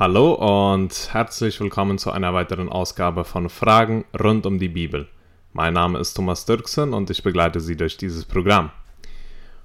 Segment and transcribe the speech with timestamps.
[0.00, 5.08] Hallo und herzlich willkommen zu einer weiteren Ausgabe von Fragen rund um die Bibel.
[5.52, 8.70] Mein Name ist Thomas Dirksen und ich begleite Sie durch dieses Programm.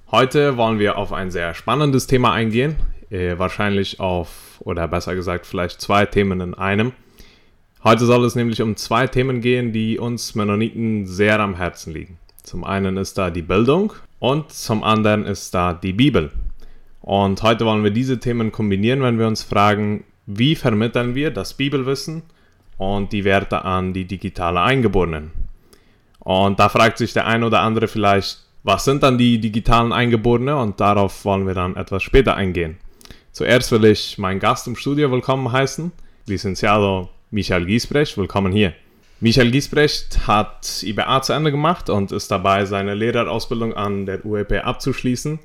[0.09, 2.77] Heute wollen wir auf ein sehr spannendes Thema eingehen,
[3.11, 6.93] äh, wahrscheinlich auf, oder besser gesagt, vielleicht zwei Themen in einem.
[7.83, 12.17] Heute soll es nämlich um zwei Themen gehen, die uns Mennoniten sehr am Herzen liegen.
[12.41, 16.31] Zum einen ist da die Bildung und zum anderen ist da die Bibel.
[17.01, 21.53] Und heute wollen wir diese Themen kombinieren, wenn wir uns fragen, wie vermitteln wir das
[21.53, 22.23] Bibelwissen
[22.77, 25.31] und die Werte an die digitale Eingeborenen?
[26.19, 30.55] Und da fragt sich der ein oder andere vielleicht, was sind dann die digitalen Eingeborene?
[30.55, 32.77] Und darauf wollen wir dann etwas später eingehen.
[33.33, 35.91] Zuerst will ich meinen Gast im Studio willkommen heißen,
[36.27, 38.17] Licenciado Michael Giesbrecht.
[38.17, 38.73] Willkommen hier.
[39.19, 44.65] Michael Giesbrecht hat IBA zu Ende gemacht und ist dabei, seine Lehrerausbildung an der UEP
[44.65, 45.39] abzuschließen.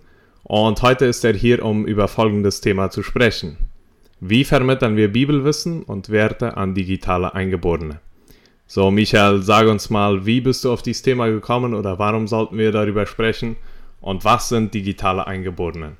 [0.44, 3.56] Und heute ist er hier, um über folgendes Thema zu sprechen.
[4.20, 8.00] Wie vermitteln wir Bibelwissen und Werte an digitale Eingeborene?
[8.66, 12.58] So, Michael, sag uns mal, wie bist du auf dieses Thema gekommen oder warum sollten
[12.58, 13.56] wir darüber sprechen
[14.00, 15.92] und was sind digitale Eingeborene?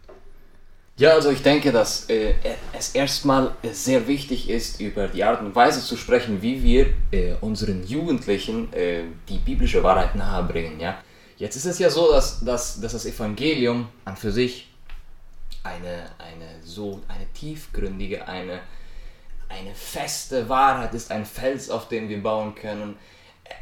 [0.96, 2.34] Ja, also ich denke, dass äh,
[2.76, 7.34] es erstmal sehr wichtig ist, über die Art und Weise zu sprechen, wie wir äh,
[7.40, 10.80] unseren Jugendlichen äh, die biblische Wahrheit nahebringen.
[10.80, 10.98] Ja?
[11.36, 14.66] Jetzt ist es ja so, dass, dass, dass das Evangelium an für sich
[15.68, 18.60] eine, eine so eine tiefgründige, eine,
[19.48, 22.96] eine feste Wahrheit ist, ein Fels, auf dem wir bauen können.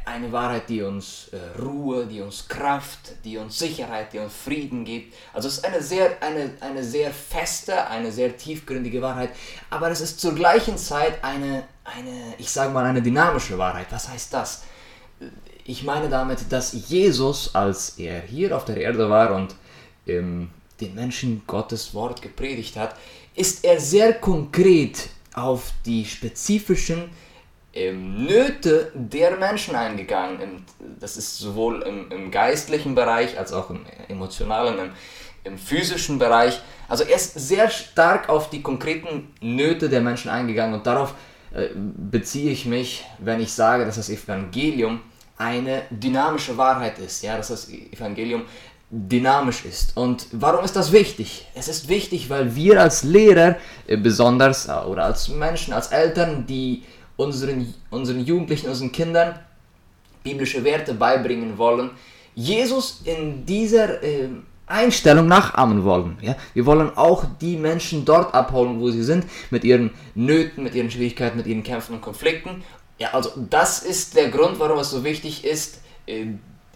[0.03, 4.83] Eine Wahrheit, die uns äh, Ruhe, die uns Kraft, die uns Sicherheit, die uns Frieden
[4.83, 5.15] gibt.
[5.33, 9.29] Also es ist eine sehr, eine, eine sehr feste, eine sehr tiefgründige Wahrheit.
[9.69, 13.87] Aber es ist zur gleichen Zeit eine, eine, ich sage mal, eine dynamische Wahrheit.
[13.91, 14.63] Was heißt das?
[15.63, 19.55] Ich meine damit, dass Jesus, als er hier auf der Erde war und
[20.05, 20.49] ähm,
[20.81, 22.95] den Menschen Gottes Wort gepredigt hat,
[23.35, 27.09] ist er sehr konkret auf die spezifischen
[27.73, 30.65] ähm, Nöte der Menschen eingegangen.
[30.99, 34.89] Das ist sowohl im, im, geistlichen Bereich als auch im emotionalen, im,
[35.43, 36.59] im physischen Bereich.
[36.87, 41.13] Also er ist sehr stark auf die konkreten Nöte der Menschen eingegangen und darauf
[41.53, 45.01] äh, beziehe ich mich, wenn ich sage, dass das Evangelium
[45.37, 47.21] eine dynamische Wahrheit ist.
[47.23, 48.43] Ja, dass das Evangelium
[48.89, 49.97] dynamisch ist.
[49.97, 51.47] Und warum ist das wichtig?
[51.55, 56.45] Es ist wichtig, weil wir als Lehrer äh, besonders äh, oder als Menschen, als Eltern,
[56.47, 56.83] die
[57.17, 59.39] unseren, unseren Jugendlichen, unseren Kindern
[60.23, 61.91] biblische Werte beibringen wollen,
[62.35, 64.29] Jesus in dieser äh,
[64.67, 66.17] Einstellung nachahmen wollen.
[66.21, 66.35] Ja?
[66.53, 70.91] Wir wollen auch die Menschen dort abholen, wo sie sind, mit ihren Nöten, mit ihren
[70.91, 72.63] Schwierigkeiten, mit ihren Kämpfen und Konflikten.
[72.99, 75.81] Ja, also das ist der Grund, warum es so wichtig ist,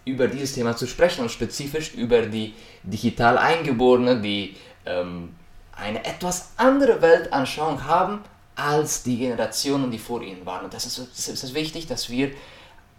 [0.05, 2.53] über dieses Thema zu sprechen und spezifisch über die
[2.83, 5.35] digital Eingeborenen, die ähm,
[5.73, 8.21] eine etwas andere Weltanschauung haben
[8.55, 10.65] als die Generationen, die vor ihnen waren.
[10.65, 12.31] Und das ist, das ist wichtig, dass wir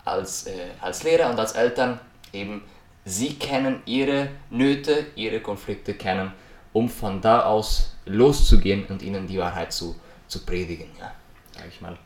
[0.05, 2.01] als, äh, als Lehrer und als Eltern
[2.33, 2.63] eben
[3.05, 6.33] sie kennen, ihre Nöte, ihre Konflikte kennen,
[6.73, 9.97] um von da aus loszugehen und ihnen die Wahrheit zu,
[10.29, 10.89] zu predigen.
[10.99, 11.13] Ja,
[11.57, 11.97] sag ich mal.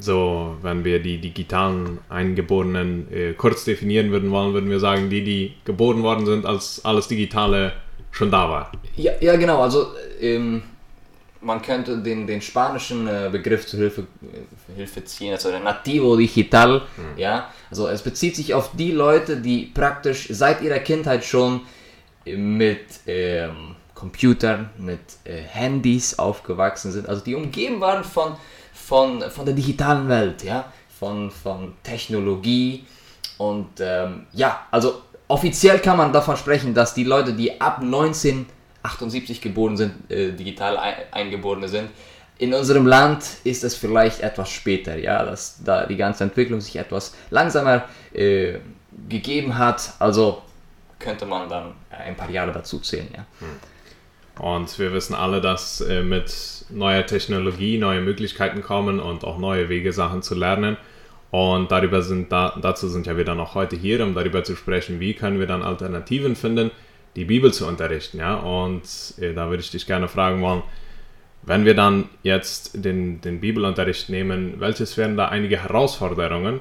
[0.00, 5.22] So, wenn wir die digitalen Eingeborenen äh, kurz definieren würden wollen, würden wir sagen, die,
[5.22, 7.72] die geboren worden sind, als alles Digitale
[8.10, 8.72] schon da war.
[8.96, 9.60] Ja, ja genau.
[9.62, 9.88] Also
[10.20, 10.62] ähm,
[11.40, 16.16] man könnte den, den spanischen äh, Begriff zur Hilfe, äh, Hilfe ziehen, also der Nativo
[16.16, 16.80] Digital.
[16.96, 17.18] Mhm.
[17.18, 21.62] Ja, also es bezieht sich auf die Leute, die praktisch seit ihrer Kindheit schon
[22.24, 27.08] mit ähm, Computern, mit äh, Handys aufgewachsen sind.
[27.08, 28.36] Also die umgeben waren von
[28.86, 32.84] von, von der digitalen Welt, ja, von, von Technologie
[33.38, 39.40] und ähm, ja, also offiziell kann man davon sprechen, dass die Leute, die ab 1978
[39.40, 40.78] geboren sind, äh, digital
[41.10, 41.90] eingeborene sind.
[42.38, 46.76] In unserem Land ist es vielleicht etwas später, ja, dass da die ganze Entwicklung sich
[46.76, 48.58] etwas langsamer äh,
[49.08, 49.92] gegeben hat.
[49.98, 50.42] Also
[50.98, 53.24] könnte man dann ein paar Jahre dazu zählen, ja.
[53.40, 53.48] Hm.
[54.40, 59.68] Und wir wissen alle, dass äh, mit neuer Technologie neue Möglichkeiten kommen und auch neue
[59.68, 60.78] Wege, Sachen zu lernen.
[61.30, 64.56] Und darüber sind da, dazu sind ja wir dann auch heute hier, um darüber zu
[64.56, 66.70] sprechen, wie können wir dann Alternativen finden,
[67.16, 68.18] die Bibel zu unterrichten.
[68.18, 68.36] Ja?
[68.36, 68.82] Und
[69.20, 70.62] äh, da würde ich dich gerne fragen wollen,
[71.42, 76.60] wenn wir dann jetzt den, den Bibelunterricht nehmen, welches wären da einige Herausforderungen,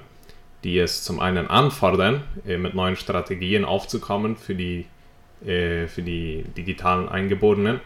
[0.66, 4.86] die es zum einen anfordern, äh, mit neuen Strategien aufzukommen für die,
[5.46, 7.82] äh, für die digitalen Eingeborenen?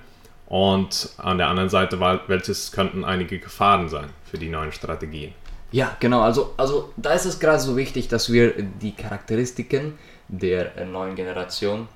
[0.48, 5.34] Und an der anderen Seite, welches könnten einige Gefahren sein für die neuen Strategien?
[5.72, 6.22] Ja, genau.
[6.22, 9.98] Also, also da ist es gerade so wichtig, dass wir die Charakteristiken
[10.28, 11.88] der äh, neuen Generation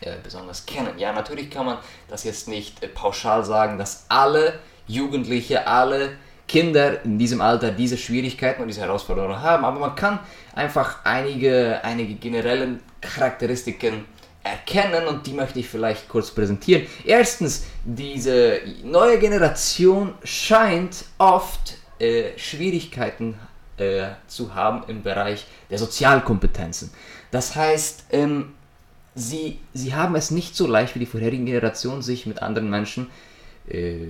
[0.00, 0.98] äh, besonders kennen.
[0.98, 1.78] Ja, natürlich kann man
[2.08, 6.16] das jetzt nicht äh, pauschal sagen, dass alle Jugendliche, alle
[6.48, 9.64] Kinder in diesem Alter diese Schwierigkeiten und diese Herausforderungen haben.
[9.64, 10.18] Aber man kann
[10.54, 14.06] einfach einige, einige generelle Charakteristiken
[14.44, 16.86] erkennen und die möchte ich vielleicht kurz präsentieren.
[17.04, 23.36] Erstens, diese neue Generation scheint oft äh, Schwierigkeiten
[23.78, 26.90] äh, zu haben im Bereich der Sozialkompetenzen.
[27.30, 28.52] Das heißt, ähm,
[29.14, 33.08] sie, sie haben es nicht so leicht wie die vorherigen Generationen, sich mit anderen Menschen
[33.68, 34.06] äh,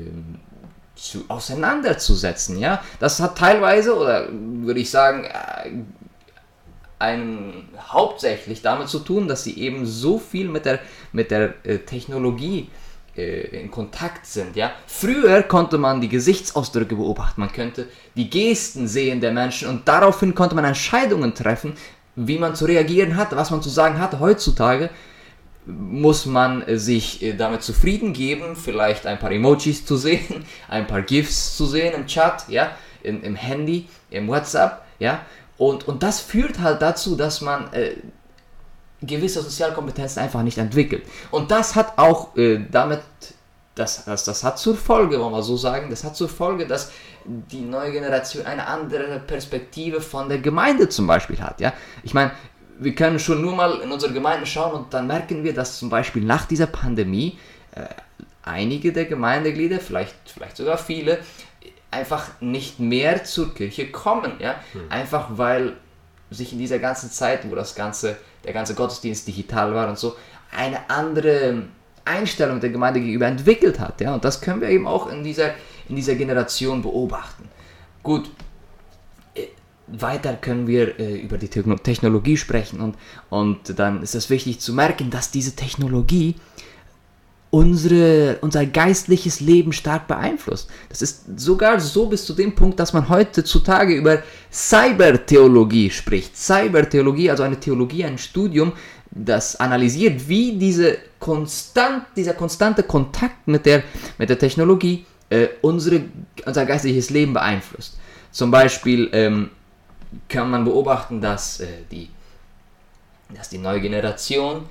[0.97, 2.59] zu, auseinanderzusetzen.
[2.59, 2.83] Ja?
[2.99, 5.29] Das hat teilweise, oder würde ich sagen,
[6.99, 10.81] äh, einen, hauptsächlich damit zu tun, dass sie eben so viel mit der,
[11.13, 12.69] mit der äh, Technologie
[13.17, 14.57] äh, in Kontakt sind.
[14.57, 14.73] Ja?
[14.87, 20.35] Früher konnte man die Gesichtsausdrücke beobachten, man könnte die Gesten sehen der Menschen und daraufhin
[20.35, 21.75] konnte man Entscheidungen treffen,
[22.17, 24.21] wie man zu reagieren hatte, was man zu sagen hatte.
[24.21, 24.91] Heutzutage
[25.67, 31.03] muss man sich äh, damit zufrieden geben, vielleicht ein paar Emojis zu sehen, ein paar
[31.03, 35.21] GIFs zu sehen im Chat, ja, im, im Handy, im WhatsApp, ja,
[35.57, 37.95] und, und das führt halt dazu, dass man äh,
[39.03, 41.05] gewisse Sozialkompetenzen einfach nicht entwickelt.
[41.31, 43.01] Und das hat auch äh, damit,
[43.75, 46.93] das, das, das hat zur Folge, wollen wir so sagen, das hat zur Folge, dass
[47.25, 51.61] die neue Generation eine andere Perspektive von der Gemeinde zum Beispiel hat.
[51.61, 51.73] Ja?
[52.03, 52.33] Ich meine,
[52.79, 55.91] wir können schon nur mal in unsere Gemeinde schauen und dann merken wir, dass zum
[55.91, 57.39] Beispiel nach dieser Pandemie
[57.73, 57.87] äh,
[58.43, 61.19] einige der Gemeindeglieder, vielleicht, vielleicht sogar viele,
[61.95, 64.33] einfach nicht mehr zur Kirche kommen.
[64.41, 64.57] Ja?
[64.73, 64.91] Hm.
[64.91, 65.75] Einfach weil
[66.31, 70.17] sich in dieser ganzen Zeit, wo das ganze, der ganze Gottesdienst digital war und so,
[70.57, 71.65] eine andere
[72.05, 74.01] Einstellung der Gemeinde gegenüber entwickelt hat.
[74.01, 74.15] Ja?
[74.15, 75.55] Und das können wir eben auch in dieser,
[75.89, 77.49] in dieser Generation beobachten.
[78.03, 78.31] Gut,
[79.35, 79.47] äh,
[79.87, 82.97] weiter können wir äh, über die Technologie sprechen und,
[83.31, 86.37] und dann ist es wichtig zu merken, dass diese Technologie
[87.55, 90.69] unsere, unser geistliches Leben stark beeinflusst.
[90.89, 96.37] Das ist sogar so bis zu dem Punkt, dass man heutzutage über Cybertheologie spricht.
[96.37, 98.73] Cybertheologie, also eine Theologie, ein Studium,
[99.09, 103.85] das analysiert, wie diese konstant, dieser konstante Kontakt mit der,
[104.19, 106.07] mit der Technologie äh, unsere,
[106.45, 107.97] unser geistliches Leben beeinflusst.
[108.33, 109.51] Zum Beispiel ähm,
[110.29, 112.09] kann man beobachten, dass, äh, die,
[113.33, 114.63] dass die neue Generation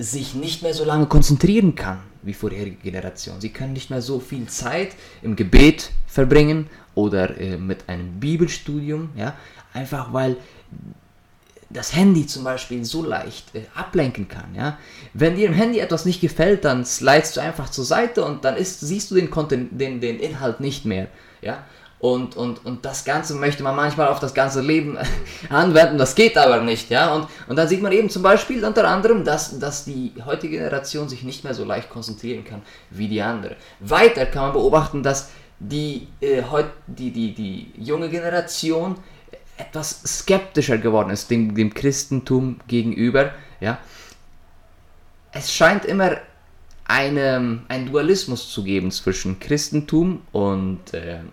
[0.00, 3.40] sich nicht mehr so lange konzentrieren kann wie vorherige Generation.
[3.40, 4.90] Sie können nicht mehr so viel Zeit
[5.22, 9.34] im Gebet verbringen oder äh, mit einem Bibelstudium, ja,
[9.72, 10.36] einfach weil
[11.70, 14.54] das Handy zum Beispiel so leicht äh, ablenken kann.
[14.54, 14.78] Ja?
[15.14, 18.56] Wenn dir im Handy etwas nicht gefällt, dann slidest du einfach zur Seite und dann
[18.56, 21.06] ist, siehst du den, Content, den, den Inhalt nicht mehr.
[21.42, 21.64] Ja?
[22.00, 24.96] Und, und, und das Ganze möchte man manchmal auf das ganze Leben
[25.50, 27.14] anwenden, das geht aber nicht, ja.
[27.14, 31.10] Und, und dann sieht man eben zum Beispiel unter anderem, dass, dass die heutige Generation
[31.10, 33.56] sich nicht mehr so leicht konzentrieren kann wie die andere.
[33.80, 38.96] Weiter kann man beobachten, dass die, äh, heut, die, die, die junge Generation
[39.58, 43.78] etwas skeptischer geworden ist dem, dem Christentum gegenüber, ja.
[45.32, 46.16] Es scheint immer
[46.86, 51.28] eine, ein Dualismus zu geben zwischen Christentum und ähm,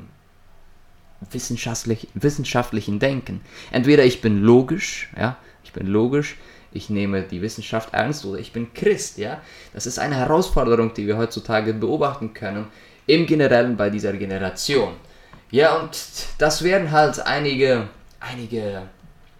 [1.31, 3.41] wissenschaftlich, wissenschaftlichen Denken.
[3.71, 6.37] Entweder ich bin logisch, ja, ich bin logisch,
[6.71, 9.41] ich nehme die Wissenschaft ernst oder ich bin Christ, ja.
[9.73, 12.67] Das ist eine Herausforderung, die wir heutzutage beobachten können,
[13.07, 14.93] im Generellen bei dieser Generation.
[15.49, 15.97] Ja, und
[16.37, 17.87] das wären halt einige,
[18.19, 18.83] einige,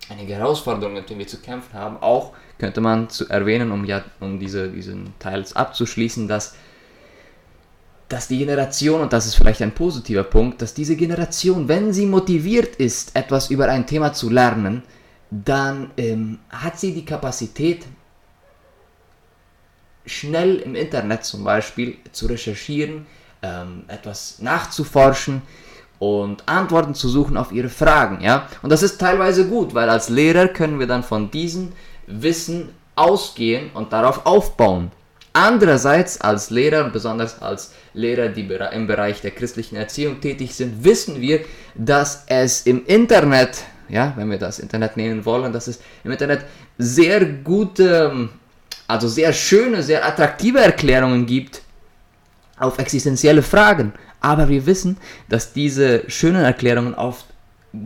[0.10, 1.98] einige Herausforderungen, mit denen wir zu kämpfen haben.
[1.98, 6.55] Auch könnte man zu erwähnen, um ja, um diese, diesen Teils abzuschließen, dass
[8.09, 12.05] dass die Generation, und das ist vielleicht ein positiver Punkt, dass diese Generation, wenn sie
[12.05, 14.83] motiviert ist, etwas über ein Thema zu lernen,
[15.29, 17.85] dann ähm, hat sie die Kapazität,
[20.05, 23.05] schnell im Internet zum Beispiel zu recherchieren,
[23.41, 25.41] ähm, etwas nachzuforschen
[25.99, 28.21] und Antworten zu suchen auf ihre Fragen.
[28.21, 28.47] Ja?
[28.61, 31.73] Und das ist teilweise gut, weil als Lehrer können wir dann von diesem
[32.05, 34.91] Wissen ausgehen und darauf aufbauen.
[35.34, 40.84] Andererseits als Lehrer und besonders als Lehrer, die im Bereich der christlichen Erziehung tätig sind,
[40.84, 41.41] wissen wir,
[41.75, 46.46] dass es im Internet, ja, wenn wir das Internet nehmen wollen, dass es im Internet
[46.77, 48.29] sehr gute,
[48.88, 51.62] also sehr schöne, sehr attraktive Erklärungen gibt
[52.57, 53.93] auf existenzielle Fragen.
[54.19, 54.98] Aber wir wissen,
[55.29, 57.25] dass diese schönen Erklärungen oft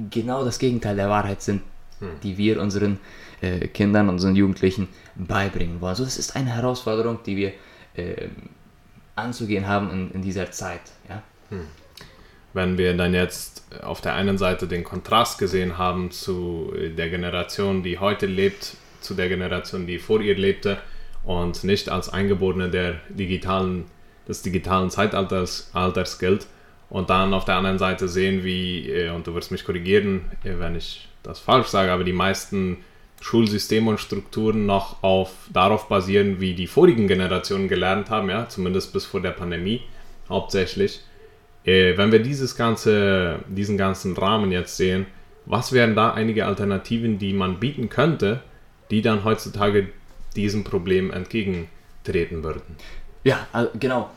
[0.10, 1.62] genau das Gegenteil der Wahrheit sind,
[2.00, 2.08] hm.
[2.24, 3.21] die wir unseren äh,
[3.68, 5.90] Kindern, unseren Jugendlichen beibringen wollen.
[5.90, 7.54] Also das ist eine Herausforderung, die wir
[7.96, 8.28] äh,
[9.16, 10.82] anzugehen haben in, in dieser Zeit.
[11.10, 11.22] Ja?
[11.50, 11.68] Hm.
[12.54, 17.82] Wenn wir dann jetzt auf der einen Seite den Kontrast gesehen haben zu der Generation,
[17.82, 20.78] die heute lebt, zu der Generation, die vor ihr lebte
[21.24, 23.86] und nicht als Eingeborene der digitalen
[24.28, 26.48] des digitalen Zeitalters Alters gilt
[26.90, 30.54] und dann auf der anderen Seite sehen, wie, äh, und du wirst mich korrigieren, äh,
[30.58, 32.78] wenn ich das falsch sage, aber die meisten
[33.22, 38.92] Schulsysteme und Strukturen noch auf, darauf basieren, wie die vorigen Generationen gelernt haben, ja, zumindest
[38.92, 39.82] bis vor der Pandemie
[40.28, 41.02] hauptsächlich.
[41.64, 45.06] Äh, wenn wir dieses ganze, diesen ganzen Rahmen jetzt sehen,
[45.46, 48.42] was wären da einige Alternativen, die man bieten könnte,
[48.90, 49.90] die dann heutzutage
[50.36, 52.76] diesem Problem entgegentreten würden?
[53.24, 53.48] Ja,
[53.80, 54.10] genau.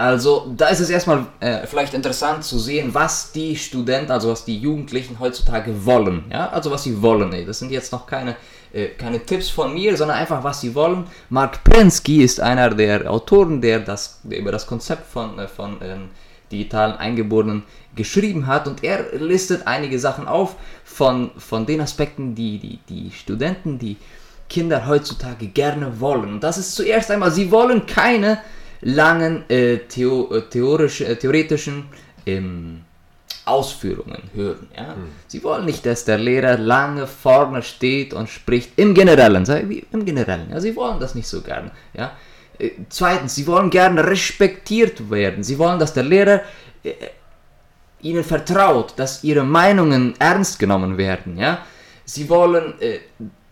[0.00, 4.46] Also da ist es erstmal äh, vielleicht interessant zu sehen, was die Studenten, also was
[4.46, 6.24] die Jugendlichen heutzutage wollen.
[6.32, 7.30] Ja, also was sie wollen.
[7.46, 8.34] Das sind jetzt noch keine,
[8.72, 11.04] äh, keine Tipps von mir, sondern einfach was sie wollen.
[11.28, 15.76] Mark Prensky ist einer der Autoren, der, das, der über das Konzept von, äh, von
[15.82, 16.08] ähm,
[16.50, 17.64] digitalen Eingeborenen
[17.94, 23.10] geschrieben hat und er listet einige Sachen auf von, von den Aspekten, die, die die
[23.10, 23.98] Studenten, die
[24.48, 26.32] Kinder heutzutage gerne wollen.
[26.32, 28.38] Und das ist zuerst einmal, sie wollen keine
[28.82, 31.86] langen äh, Theo äh, äh, theoretischen
[32.26, 32.82] ähm,
[33.44, 34.68] Ausführungen hören.
[34.76, 34.94] Ja?
[34.94, 35.08] Hm.
[35.26, 40.04] Sie wollen nicht, dass der Lehrer lange vorne steht und spricht im Generellen, wie im
[40.04, 40.50] Generellen.
[40.50, 40.60] Ja?
[40.60, 41.70] Sie wollen das nicht so gerne.
[41.94, 42.12] Ja?
[42.58, 45.42] Äh, zweitens, sie wollen gerne respektiert werden.
[45.42, 46.42] Sie wollen, dass der Lehrer
[46.82, 46.92] äh,
[48.02, 51.36] ihnen vertraut, dass ihre Meinungen ernst genommen werden.
[51.36, 51.66] Ja?
[52.04, 53.00] Sie wollen, äh,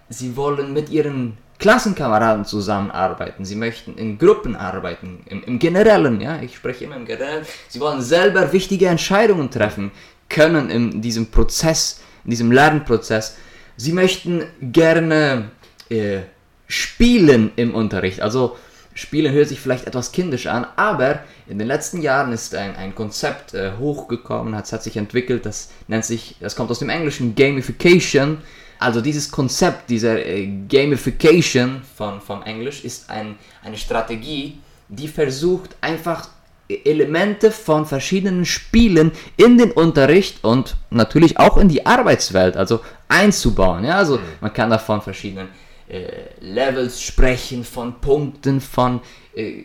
[0.09, 6.41] sie wollen mit ihren Klassenkameraden zusammenarbeiten, sie möchten in Gruppen arbeiten, im, im Generellen, ja,
[6.41, 9.91] ich spreche immer im Generellen, sie wollen selber wichtige Entscheidungen treffen
[10.29, 13.37] können in diesem Prozess, in diesem Lernprozess.
[13.77, 15.51] Sie möchten gerne
[15.89, 16.21] äh,
[16.69, 18.57] spielen im Unterricht, also
[18.99, 22.97] Spielen hört sich vielleicht etwas kindisch an, aber in den letzten Jahren ist ein, ein
[22.97, 27.37] Konzept äh, hochgekommen, hat, hat sich entwickelt, das nennt sich, das kommt aus dem Englischen
[27.37, 28.39] Gamification.
[28.79, 34.59] Also dieses Konzept dieser äh, Gamification von, von Englisch ist ein, eine Strategie,
[34.89, 36.29] die versucht einfach
[36.69, 43.85] Elemente von verschiedenen Spielen in den Unterricht und natürlich auch in die Arbeitswelt, also einzubauen.
[43.85, 44.23] Ja, also mhm.
[44.41, 45.49] man kann da von verschiedenen
[45.89, 49.01] äh, Levels sprechen, von Punkten, von
[49.35, 49.65] äh,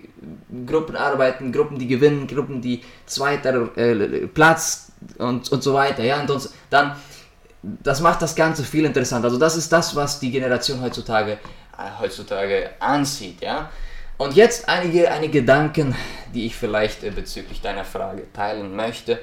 [0.66, 6.04] Gruppenarbeiten, Gruppen, die gewinnen, Gruppen, die zweiter äh, Platz und, und so weiter.
[6.04, 6.96] Ja, und dann
[7.64, 9.28] das macht das Ganze viel interessanter.
[9.28, 11.34] Also das ist das, was die Generation heutzutage,
[11.78, 13.70] äh, heutzutage ansieht, ja.
[14.18, 15.96] Und jetzt einige, einige Gedanken,
[16.34, 19.20] die ich vielleicht äh, bezüglich deiner Frage teilen möchte.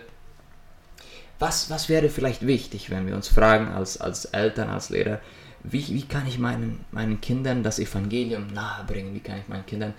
[1.38, 5.20] Was, was wäre vielleicht wichtig, wenn wir uns fragen als, als Eltern, als Lehrer,
[5.62, 9.14] wie, wie kann ich meinen, meinen Kindern das Evangelium nahebringen?
[9.14, 9.94] Wie kann ich meinen Kindern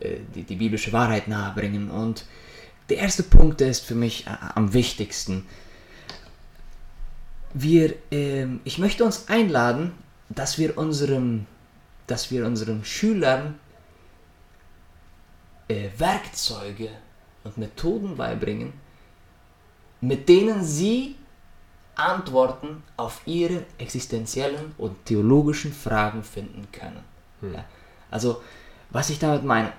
[0.00, 1.90] äh, die, die biblische Wahrheit nahebringen?
[1.90, 2.26] Und
[2.90, 5.46] der erste Punkt ist für mich äh, am wichtigsten
[7.54, 9.92] wir, äh, ich möchte uns einladen,
[10.28, 11.46] dass wir unserem,
[12.06, 13.58] dass wir unseren Schülern
[15.68, 16.90] äh, Werkzeuge
[17.44, 18.72] und Methoden beibringen,
[20.00, 21.16] mit denen sie
[21.94, 27.02] Antworten auf ihre existenziellen und theologischen Fragen finden können.
[27.40, 27.54] Hm.
[27.54, 27.64] Ja?
[28.10, 28.42] Also,
[28.90, 29.72] was ich damit meine,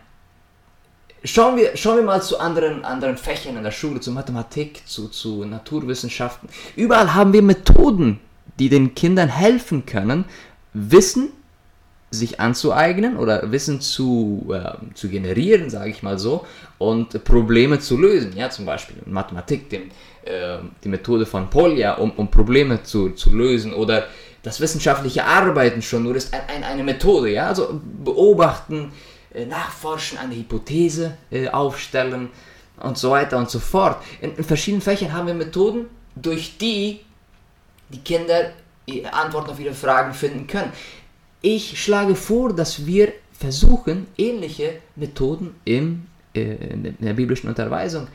[1.23, 5.07] Schauen wir, schauen wir mal zu anderen, anderen Fächern in der Schule, zu Mathematik, zu,
[5.07, 6.49] zu Naturwissenschaften.
[6.75, 8.19] Überall haben wir Methoden,
[8.57, 10.25] die den Kindern helfen können,
[10.73, 11.29] Wissen
[12.11, 16.45] sich anzueignen oder Wissen zu, äh, zu generieren, sage ich mal so,
[16.77, 18.35] und Probleme zu lösen.
[18.35, 19.83] Ja, zum Beispiel in Mathematik dem,
[20.25, 24.07] äh, die Methode von Polya, um, um Probleme zu, zu lösen oder
[24.43, 27.29] das wissenschaftliche Arbeiten schon nur ist ein, ein, eine Methode.
[27.31, 28.91] Ja, also beobachten,
[29.45, 32.29] nachforschen, eine Hypothese äh, aufstellen
[32.81, 34.03] und so weiter und so fort.
[34.21, 35.85] In, in, verschiedenen Fächern haben wir Methoden,
[36.15, 37.01] durch die
[37.89, 38.51] die Kinder
[38.87, 40.71] äh, Antworten auf ihre Fragen finden können.
[41.41, 48.07] Ich schlage vor, dass wir versuchen, ähnliche Methoden im, äh, in der biblischen Unterweisung,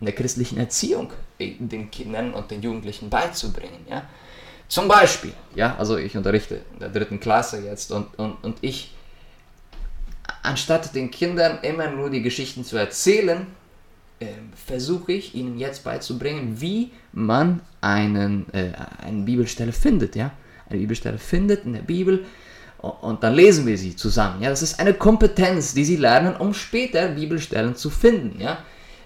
[0.00, 3.86] in der christlichen Erziehung den Kindern und den Jugendlichen beizubringen.
[3.88, 4.04] Ja?
[4.68, 8.93] Zum Beispiel, ja, also ich unterrichte in der dritten Klasse jetzt und, und, und ich
[10.44, 13.46] anstatt den Kindern immer nur die Geschichten zu erzählen,
[14.20, 14.26] äh,
[14.66, 18.70] versuche ich ihnen jetzt beizubringen, wie man einen, äh,
[19.02, 20.14] eine Bibelstelle findet.
[20.14, 20.32] Ja?
[20.68, 22.24] Eine Bibelstelle findet in der Bibel
[22.78, 24.42] und dann lesen wir sie zusammen.
[24.42, 24.50] Ja?
[24.50, 28.40] Das ist eine Kompetenz, die sie lernen, um später Bibelstellen zu finden.
[28.40, 28.58] Ja?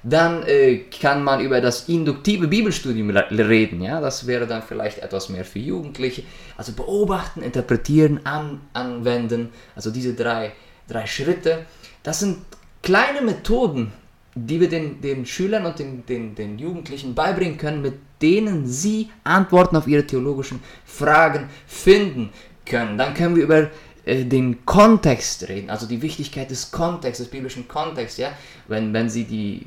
[0.02, 3.80] Dann äh, kann man über das induktive Bibelstudium reden.
[3.80, 4.00] Ja?
[4.00, 6.25] Das wäre dann vielleicht etwas mehr für Jugendliche.
[6.57, 9.50] Also beobachten, interpretieren, an, anwenden.
[9.76, 10.52] Also diese drei
[10.88, 11.66] drei Schritte.
[12.02, 12.38] Das sind
[12.83, 13.92] kleine Methoden,
[14.35, 19.11] die wir den, den Schülern und den, den, den Jugendlichen beibringen können, mit denen sie
[19.25, 22.30] Antworten auf ihre theologischen Fragen finden
[22.64, 22.99] können.
[22.99, 23.71] Dann können wir über
[24.04, 28.33] äh, den Kontext reden, also die Wichtigkeit des Kontexts, des biblischen Kontexts, ja,
[28.66, 29.66] wenn, wenn sie die,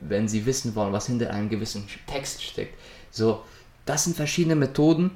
[0.00, 2.74] wenn sie wissen wollen, was hinter einem gewissen Text steckt.
[3.10, 3.44] So,
[3.84, 5.10] das sind verschiedene Methoden,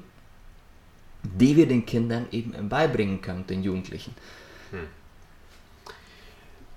[1.23, 4.13] die wir den Kindern eben beibringen können, den Jugendlichen.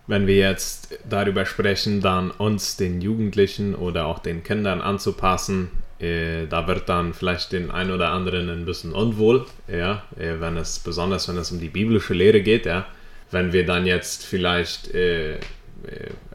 [0.09, 6.47] Wenn wir jetzt darüber sprechen, dann uns den Jugendlichen oder auch den Kindern anzupassen, äh,
[6.47, 10.79] da wird dann vielleicht den einen oder anderen ein bisschen unwohl, ja, äh, wenn es
[10.79, 12.87] besonders wenn es um die biblische Lehre geht, ja,
[13.31, 15.39] wenn wir dann jetzt vielleicht äh, äh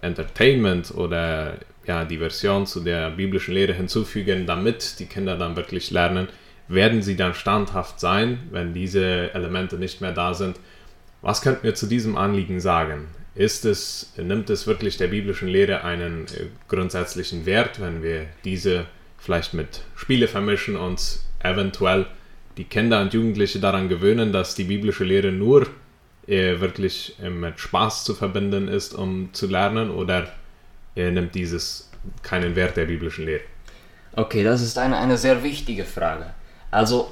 [0.01, 5.91] Entertainment oder ja, die Version zu der biblischen Lehre hinzufügen, damit die Kinder dann wirklich
[5.91, 6.27] lernen,
[6.67, 10.57] werden sie dann standhaft sein, wenn diese Elemente nicht mehr da sind.
[11.23, 13.07] Was könnten wir zu diesem Anliegen sagen?
[13.33, 18.85] Ist es, nimmt es wirklich der biblischen Lehre einen äh, grundsätzlichen Wert, wenn wir diese
[19.17, 22.07] vielleicht mit Spiele vermischen und eventuell
[22.57, 25.67] die Kinder und Jugendliche daran gewöhnen, dass die biblische Lehre nur
[26.27, 30.27] äh, wirklich äh, mit Spaß zu verbinden ist, um zu lernen, oder
[30.93, 31.89] er nimmt dieses
[32.21, 33.43] keinen Wert der biblischen Lehre?
[34.11, 36.33] Okay, das ist eine, eine sehr wichtige Frage.
[36.69, 37.11] Also,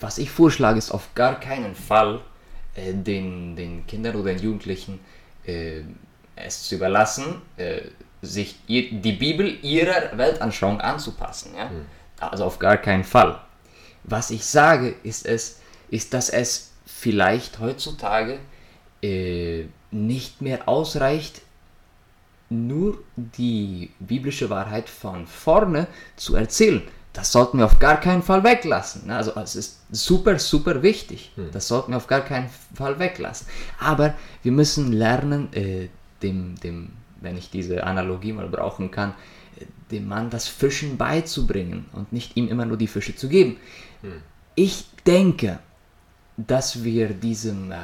[0.00, 2.20] was ich vorschlage, ist auf gar keinen Fall
[2.76, 5.00] äh, den, den Kindern oder den Jugendlichen
[5.44, 5.82] äh,
[6.36, 7.80] es zu überlassen, äh,
[8.22, 11.54] sich ihr, die Bibel ihrer Weltanschauung anzupassen.
[11.56, 11.68] Ja?
[11.68, 11.86] Mhm.
[12.20, 13.40] Also auf gar keinen Fall.
[14.04, 18.38] Was ich sage, ist es, ist, dass es vielleicht heutzutage
[19.02, 21.42] äh, nicht mehr ausreicht,
[22.48, 26.82] nur die biblische Wahrheit von vorne zu erzählen.
[27.16, 29.10] Das sollten wir auf gar keinen Fall weglassen.
[29.10, 31.32] Also es ist super, super wichtig.
[31.36, 31.50] Hm.
[31.50, 33.46] Das sollten wir auf gar keinen Fall weglassen.
[33.80, 35.88] Aber wir müssen lernen, äh,
[36.22, 36.90] dem, dem,
[37.22, 39.14] wenn ich diese Analogie mal brauchen kann,
[39.58, 43.56] äh, dem Mann das Fischen beizubringen und nicht ihm immer nur die Fische zu geben.
[44.02, 44.20] Hm.
[44.54, 45.58] Ich denke,
[46.36, 47.76] dass wir diesem äh,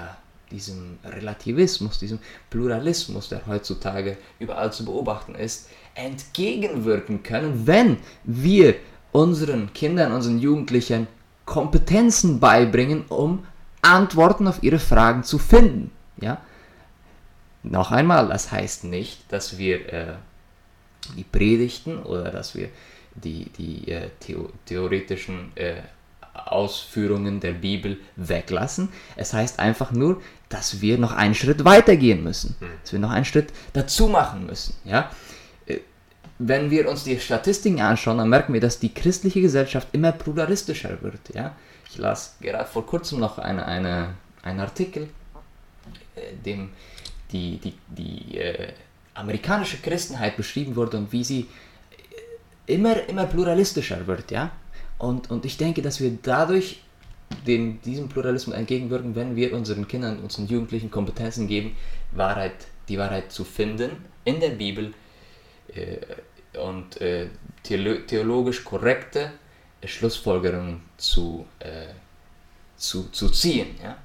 [0.51, 2.19] diesem Relativismus, diesem
[2.51, 8.75] Pluralismus, der heutzutage überall zu beobachten ist, entgegenwirken können, wenn wir
[9.13, 11.07] unseren Kindern, unseren Jugendlichen
[11.45, 13.45] Kompetenzen beibringen, um
[13.83, 15.91] Antworten auf ihre Fragen zu finden.
[16.21, 16.41] Ja?
[17.63, 20.15] Noch einmal, das heißt nicht, dass wir äh,
[21.17, 22.69] die Predigten oder dass wir
[23.15, 25.83] die, die äh, theo theoretischen äh,
[26.35, 28.89] Ausführungen der Bibel weglassen.
[29.17, 32.69] Es heißt einfach nur, dass wir noch einen Schritt weiter gehen müssen, hm.
[32.83, 34.75] dass wir noch einen Schritt dazu machen müssen.
[34.85, 35.11] Ja?
[36.39, 41.01] Wenn wir uns die Statistiken anschauen, dann merken wir, dass die christliche Gesellschaft immer pluralistischer
[41.03, 41.21] wird.
[41.35, 41.55] Ja?
[41.91, 45.09] Ich las gerade vor kurzem noch eine, eine, einen Artikel,
[46.17, 46.71] äh, dem
[47.31, 48.73] die, die, die äh,
[49.15, 51.49] amerikanische Christenheit beschrieben wurde und wie sie
[52.67, 54.31] äh, immer, immer pluralistischer wird.
[54.31, 54.51] Ja?
[54.99, 56.81] Und, und ich denke, dass wir dadurch
[57.47, 61.77] den, diesem Pluralismus entgegenwirken, wenn wir unseren Kindern, unseren Jugendlichen Kompetenzen geben,
[62.13, 62.53] Wahrheit,
[62.89, 63.91] die Wahrheit zu finden
[64.25, 64.93] in der Bibel
[66.55, 67.29] und äh,
[67.63, 69.33] theologisch korrekte
[69.85, 71.87] Schlussfolgerungen zu, äh,
[72.77, 73.77] zu, zu ziehen.
[73.83, 73.97] Ja?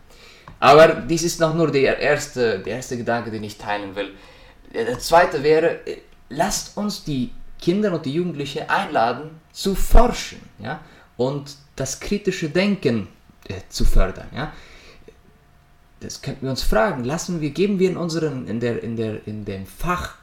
[0.59, 4.13] Aber dies ist noch nur der erste, der erste Gedanke, den ich teilen will.
[4.73, 10.81] Der zweite wäre, äh, lasst uns die Kinder und die Jugendlichen einladen, zu forschen ja?
[11.17, 13.07] und das kritische Denken
[13.47, 14.27] äh, zu fördern.
[14.33, 14.53] Ja?
[15.99, 19.25] Das könnten wir uns fragen, lassen wir, geben wir in unseren, in der, in der,
[19.27, 20.15] in dem Fach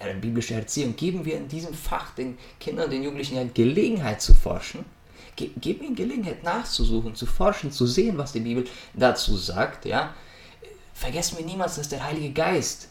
[0.00, 4.34] äh, biblische Erziehung, geben wir in diesem Fach den Kindern den Jugendlichen eine Gelegenheit zu
[4.34, 4.84] forschen,
[5.36, 9.84] Ge geben ihnen Gelegenheit nachzusuchen, zu forschen, zu sehen, was die Bibel dazu sagt.
[9.84, 10.14] Ja?
[10.94, 12.88] Vergessen wir niemals, dass der Heilige Geist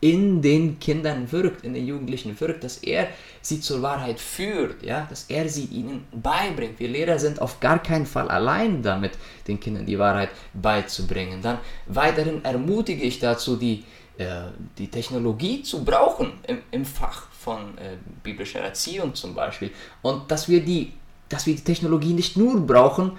[0.00, 3.08] in den Kindern wirkt, in den Jugendlichen wirkt, dass er
[3.42, 6.80] sie zur Wahrheit führt, ja, dass er sie ihnen beibringt.
[6.80, 9.12] Wir Lehrer sind auf gar keinen Fall allein damit,
[9.46, 11.42] den Kindern die Wahrheit beizubringen.
[11.42, 13.84] Dann weiterhin ermutige ich dazu, die,
[14.78, 19.70] die Technologie zu brauchen im, im Fach von äh, biblischer Erziehung zum Beispiel
[20.02, 20.92] und dass wir die
[21.30, 23.12] dass wir die Technologie nicht nur brauchen,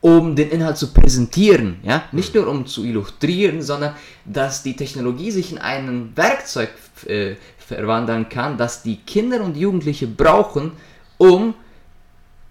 [0.00, 5.32] um den Inhalt zu präsentieren, ja, nicht nur um zu illustrieren, sondern dass die Technologie
[5.32, 6.70] sich in ein Werkzeug
[7.06, 10.72] äh, verwandeln kann, das die Kinder und Jugendliche brauchen,
[11.18, 11.54] um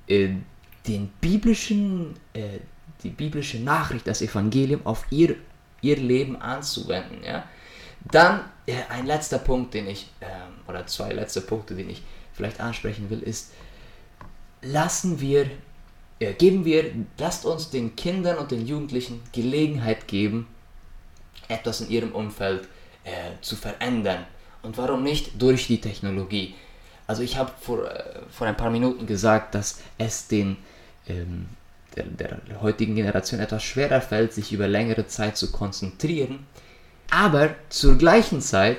[0.07, 0.31] äh,
[0.85, 2.59] den biblischen, äh,
[3.03, 5.35] die biblische Nachricht, das Evangelium auf ihr,
[5.81, 7.23] ihr Leben anzuwenden.
[7.25, 7.45] Ja.
[8.11, 10.29] Dann äh, ein letzter Punkt, den ich, ähm,
[10.67, 12.01] oder zwei letzte Punkte, den ich
[12.33, 13.51] vielleicht ansprechen will, ist,
[14.61, 15.49] lassen wir
[16.19, 20.47] äh, geben wir, lasst uns den Kindern und den Jugendlichen Gelegenheit geben,
[21.47, 22.67] etwas in ihrem Umfeld
[23.03, 24.25] äh, zu verändern.
[24.61, 26.55] Und warum nicht durch die Technologie?
[27.05, 30.57] Also ich habe vor, äh, vor ein paar Minuten gesagt, dass es den,
[31.07, 31.47] ähm,
[31.95, 36.47] der, der heutigen Generation etwas schwerer fällt, sich über längere Zeit zu konzentrieren.
[37.09, 38.77] Aber zur gleichen Zeit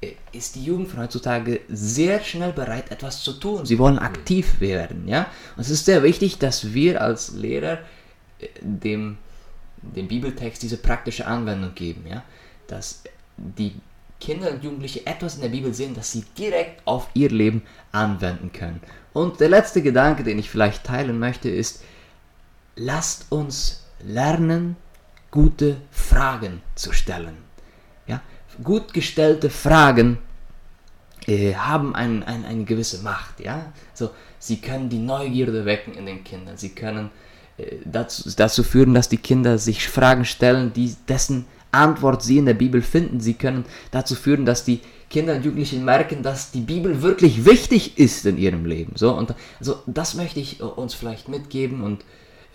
[0.00, 3.66] äh, ist die Jugend von heutzutage sehr schnell bereit, etwas zu tun.
[3.66, 5.08] Sie wollen aktiv werden.
[5.08, 5.26] Ja?
[5.56, 7.78] Und es ist sehr wichtig, dass wir als Lehrer
[8.38, 9.18] äh, dem,
[9.82, 12.04] dem Bibeltext diese praktische Anwendung geben.
[12.08, 12.22] Ja?
[12.68, 13.04] Dass
[13.36, 13.74] die
[14.20, 18.52] Kinder und Jugendliche etwas in der Bibel sehen, das sie direkt auf ihr Leben anwenden
[18.52, 18.80] können.
[19.12, 21.82] Und der letzte Gedanke, den ich vielleicht teilen möchte, ist,
[22.76, 24.76] lasst uns lernen,
[25.30, 27.45] gute Fragen zu stellen.
[28.62, 30.18] Gut gestellte Fragen
[31.26, 33.40] äh, haben ein, ein, eine gewisse Macht.
[33.40, 33.72] Ja?
[33.94, 36.56] So, sie können die Neugierde wecken in den Kindern.
[36.56, 37.10] Sie können
[37.58, 42.46] äh, dazu, dazu führen, dass die Kinder sich Fragen stellen, die dessen Antwort sie in
[42.46, 43.20] der Bibel finden.
[43.20, 47.98] Sie können dazu führen, dass die Kinder und Jugendlichen merken, dass die Bibel wirklich wichtig
[47.98, 48.92] ist in ihrem Leben.
[48.96, 52.02] So, und also das möchte ich äh, uns vielleicht mitgeben und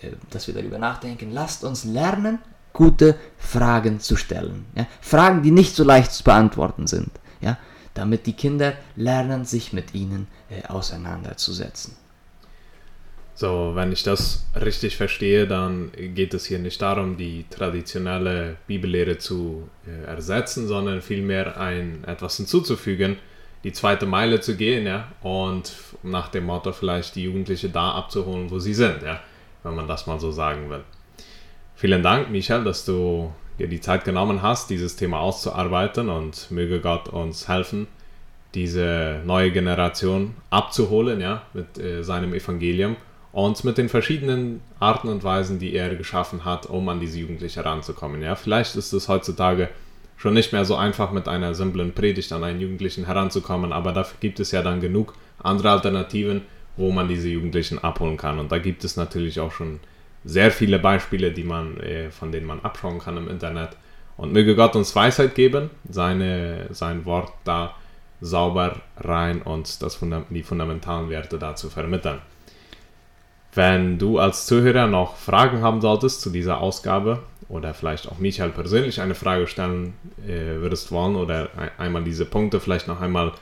[0.02, 1.30] äh, dass wir darüber nachdenken.
[1.32, 2.38] Lasst uns lernen,
[2.72, 4.64] gute Fragen zu stellen.
[4.76, 4.86] Ja?
[5.00, 7.10] Fragen, die nicht so leicht zu beantworten sind.
[7.40, 7.58] Ja?
[7.94, 11.96] Damit die Kinder lernen, sich mit ihnen äh, auseinanderzusetzen.
[13.34, 19.18] So, wenn ich das richtig verstehe, dann geht es hier nicht darum, die traditionelle Bibellehre
[19.18, 23.16] zu äh, ersetzen, sondern vielmehr ein etwas hinzuzufügen,
[23.64, 28.50] die zweite Meile zu gehen, ja, und nach dem Motto vielleicht die Jugendliche da abzuholen,
[28.50, 29.20] wo sie sind, ja,
[29.62, 30.84] wenn man das mal so sagen will.
[31.82, 36.78] Vielen Dank, Michael, dass du dir die Zeit genommen hast, dieses Thema auszuarbeiten und möge
[36.78, 37.88] Gott uns helfen,
[38.54, 42.94] diese neue Generation abzuholen, ja, mit äh, seinem Evangelium
[43.32, 47.64] und mit den verschiedenen Arten und Weisen, die er geschaffen hat, um an diese Jugendliche
[47.64, 48.22] heranzukommen.
[48.22, 49.68] Ja, vielleicht ist es heutzutage
[50.16, 54.18] schon nicht mehr so einfach, mit einer simplen Predigt an einen Jugendlichen heranzukommen, aber dafür
[54.20, 56.42] gibt es ja dann genug andere Alternativen,
[56.76, 58.38] wo man diese Jugendlichen abholen kann.
[58.38, 59.80] Und da gibt es natürlich auch schon
[60.24, 63.70] sehr viele Beispiele, die man, äh, von denen man abschauen kann im Internet.
[64.16, 67.74] Und möge Gott uns Weisheit geben, seine, sein Wort da
[68.20, 69.98] sauber rein und das,
[70.30, 72.18] die fundamentalen Werte dazu vermitteln.
[73.54, 78.50] Wenn du als Zuhörer noch Fragen haben solltest zu dieser Ausgabe oder vielleicht auch Michael
[78.50, 79.94] persönlich eine Frage stellen
[80.26, 83.32] äh, würdest wollen oder ein, einmal diese Punkte vielleicht noch einmal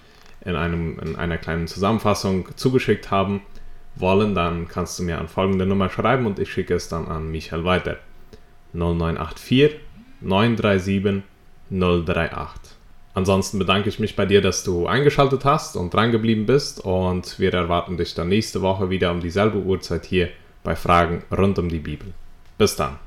[0.44, 3.42] in, einem, in einer kleinen Zusammenfassung zugeschickt haben
[3.96, 7.30] wollen, dann kannst du mir an folgende Nummer schreiben und ich schicke es dann an
[7.30, 7.98] Michael weiter.
[8.72, 9.80] 0984
[10.20, 11.22] 937
[11.70, 12.72] 038.
[13.12, 17.52] Ansonsten bedanke ich mich bei dir, dass du eingeschaltet hast und drangeblieben bist und wir
[17.52, 20.28] erwarten dich dann nächste Woche wieder um dieselbe Uhrzeit hier
[20.62, 22.12] bei Fragen rund um die Bibel.
[22.56, 22.98] Bis dann.